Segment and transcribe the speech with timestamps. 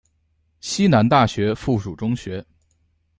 [0.61, 2.43] 西南大学附属中学。